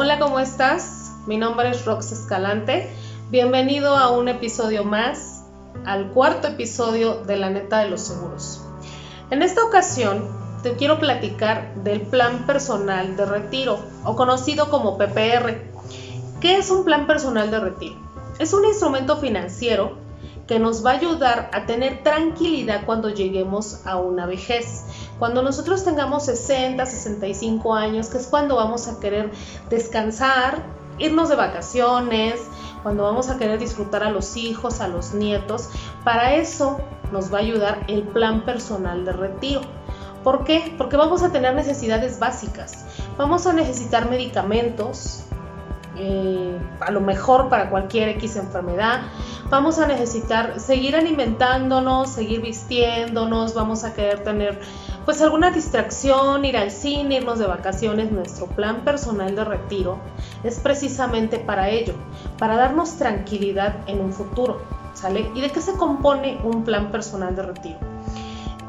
[0.00, 1.10] Hola, ¿cómo estás?
[1.26, 2.88] Mi nombre es Rox Escalante.
[3.30, 5.42] Bienvenido a un episodio más,
[5.84, 8.62] al cuarto episodio de La Neta de los Seguros.
[9.32, 10.24] En esta ocasión
[10.62, 15.62] te quiero platicar del Plan Personal de Retiro, o conocido como PPR.
[16.40, 17.96] ¿Qué es un Plan Personal de Retiro?
[18.38, 19.98] Es un instrumento financiero
[20.48, 24.84] que nos va a ayudar a tener tranquilidad cuando lleguemos a una vejez.
[25.18, 29.30] Cuando nosotros tengamos 60, 65 años, que es cuando vamos a querer
[29.68, 30.64] descansar,
[30.98, 32.40] irnos de vacaciones,
[32.82, 35.68] cuando vamos a querer disfrutar a los hijos, a los nietos,
[36.02, 36.80] para eso
[37.12, 39.60] nos va a ayudar el plan personal de retiro.
[40.24, 40.74] ¿Por qué?
[40.78, 42.86] Porque vamos a tener necesidades básicas.
[43.18, 45.24] Vamos a necesitar medicamentos,
[45.98, 49.00] eh, a lo mejor para cualquier X enfermedad.
[49.50, 54.60] Vamos a necesitar seguir alimentándonos, seguir vistiéndonos, vamos a querer tener
[55.04, 58.12] pues alguna distracción, ir al cine, irnos de vacaciones.
[58.12, 59.98] Nuestro plan personal de retiro
[60.44, 61.94] es precisamente para ello,
[62.38, 64.60] para darnos tranquilidad en un futuro.
[64.92, 65.30] ¿Sale?
[65.34, 67.78] ¿Y de qué se compone un plan personal de retiro?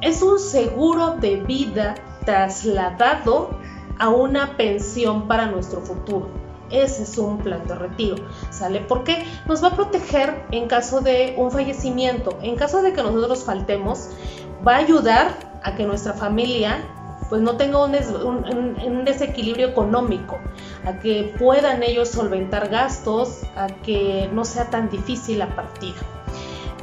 [0.00, 3.50] Es un seguro de vida trasladado
[3.98, 6.47] a una pensión para nuestro futuro.
[6.70, 8.16] Ese es un plan de retiro,
[8.50, 8.80] ¿sale?
[8.80, 13.44] Porque nos va a proteger en caso de un fallecimiento, en caso de que nosotros
[13.44, 14.10] faltemos,
[14.66, 16.82] va a ayudar a que nuestra familia
[17.28, 20.38] pues no tenga un, desequilibrio económico,
[20.86, 25.98] a que puedan ellos solventar gastos, a que no sea tan difícil la partida.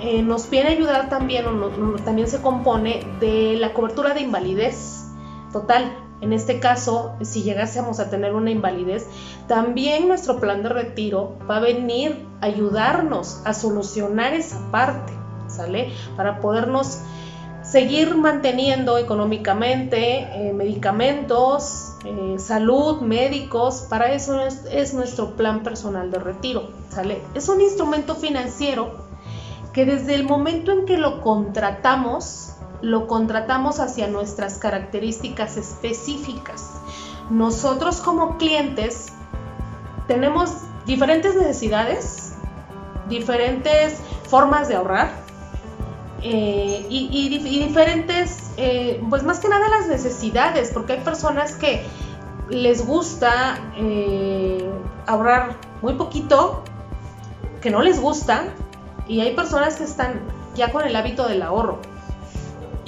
[0.00, 5.04] Eh, nos viene a ayudar también, o también se compone de la cobertura de invalidez
[5.52, 5.92] total.
[6.20, 9.06] En este caso, si llegásemos a tener una invalidez,
[9.48, 15.12] también nuestro plan de retiro va a venir a ayudarnos a solucionar esa parte,
[15.48, 15.92] ¿sale?
[16.16, 16.98] Para podernos
[17.62, 26.10] seguir manteniendo económicamente eh, medicamentos, eh, salud, médicos, para eso es, es, nuestro plan personal
[26.10, 27.22] de retiro, ¿sale?
[27.34, 29.08] Es un instrumento financiero
[29.72, 32.49] que desde el momento en que lo contratamos,
[32.82, 36.80] lo contratamos hacia nuestras características específicas.
[37.30, 39.12] Nosotros como clientes
[40.06, 40.50] tenemos
[40.86, 42.34] diferentes necesidades,
[43.08, 43.98] diferentes
[44.28, 45.12] formas de ahorrar
[46.22, 51.84] eh, y, diferentes, eh, pues más que nada las necesidades, porque hay personas que
[52.50, 54.68] les gusta eh,
[55.06, 56.62] ahorrar muy poquito,
[57.62, 58.44] que no les gusta,
[59.08, 60.20] y hay personas que están
[60.54, 61.78] ya con el hábito del ahorro.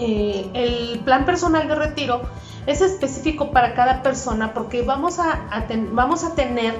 [0.00, 2.22] El plan personal de retiro
[2.66, 5.46] es específico para cada persona porque vamos a,
[5.92, 6.74] vamos a tener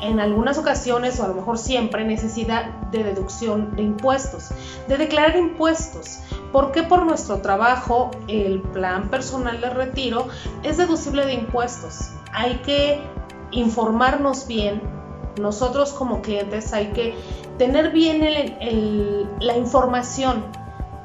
[0.00, 4.50] en algunas ocasiones o a lo mejor siempre necesidad de deducción de impuestos,
[4.88, 6.18] de declarar impuestos.
[6.52, 10.28] porque por nuestro trabajo el plan personal de retiro
[10.62, 12.10] es deducible de impuestos?
[12.32, 13.00] Hay que
[13.50, 14.82] informarnos bien
[15.40, 17.14] nosotros como clientes hay que
[17.58, 18.20] tener bien
[19.40, 20.44] la información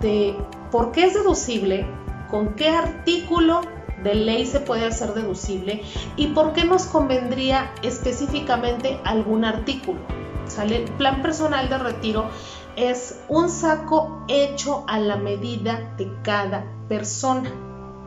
[0.02, 0.36] de
[0.72, 1.86] por qué es deducible,
[2.30, 3.62] con qué artículo
[4.04, 5.82] de ley se puede hacer deducible
[6.16, 10.00] y por qué nos convendría específicamente algún artículo.
[10.48, 10.84] ¿Sale?
[10.84, 12.30] El plan personal de retiro
[12.76, 17.52] es un saco hecho a la medida de cada persona.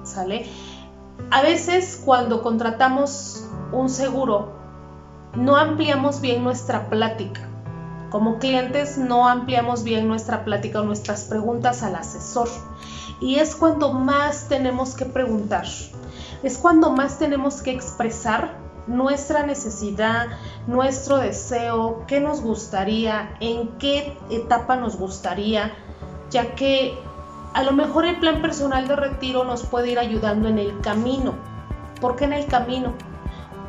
[0.02, 0.46] ¿Sale?
[1.30, 4.52] A veces cuando contratamos un seguro
[5.34, 7.48] no ampliamos bien nuestra plática.
[8.12, 12.46] Como clientes no ampliamos bien nuestra plática o nuestras preguntas al asesor.
[13.22, 15.64] Y es cuando más tenemos que preguntar.
[16.42, 20.26] Es cuando más tenemos que expresar nuestra necesidad,
[20.66, 25.72] nuestro deseo, qué nos gustaría, en qué etapa nos gustaría,
[26.28, 26.98] ya que
[27.54, 31.32] a lo mejor el plan personal de retiro nos puede ir ayudando en el camino.
[31.98, 32.92] ¿Por qué en el camino?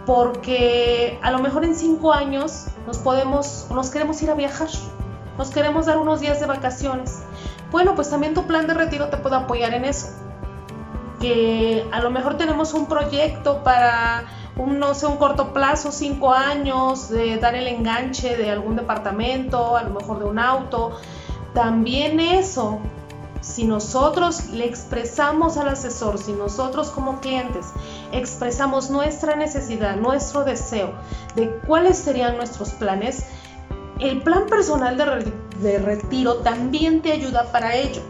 [0.05, 4.69] Porque a lo mejor en cinco años nos podemos, nos queremos ir a viajar,
[5.37, 7.23] nos queremos dar unos días de vacaciones.
[7.71, 10.09] Bueno, pues también tu plan de retiro te puede apoyar en eso.
[11.19, 14.25] Que a lo mejor tenemos un proyecto para
[14.57, 19.75] un, no sé, un corto plazo, cinco años, de dar el enganche de algún departamento,
[19.75, 20.99] a lo mejor de un auto.
[21.53, 22.79] También eso
[23.43, 27.67] si nosotros le expresamos al asesor, si nosotros como clientes
[28.13, 30.93] expresamos nuestra necesidad, nuestro deseo
[31.35, 33.25] de cuáles serían nuestros planes,
[33.99, 34.97] el plan personal
[35.61, 38.01] de, retiro también te ayuda para ello,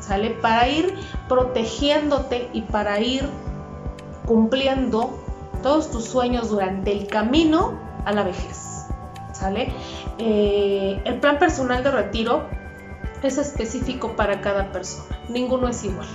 [0.00, 0.30] ¿sale?
[0.30, 0.92] Para ir
[1.28, 3.28] protegiéndote y para ir
[4.26, 5.16] cumpliendo
[5.62, 8.86] todos tus sueños durante el camino a la vejez,
[9.32, 9.72] ¿sale?
[10.18, 12.65] Eh, el plan personal de retiro
[13.26, 16.08] es específico para cada persona, ninguno es igual.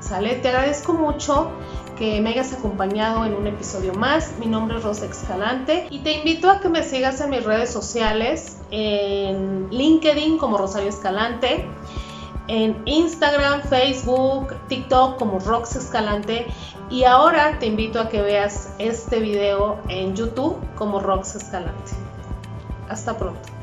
[0.00, 0.36] ¿Sale?
[0.36, 1.50] Te agradezco mucho
[1.98, 4.34] que me hayas acompañado en un episodio más.
[4.38, 7.70] Mi nombre es Rosa Escalante y te invito a que me sigas en mis redes
[7.70, 11.66] sociales, en LinkedIn como Rosario Escalante,
[12.46, 16.46] en Instagram, Facebook, TikTok como Rox Escalante
[16.90, 21.92] y ahora te invito a que veas este video en YouTube como Rox Escalante.
[22.88, 23.55] Hasta pronto.